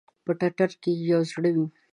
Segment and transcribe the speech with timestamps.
[0.25, 1.65] په ټټر کې ئې یو زړه وی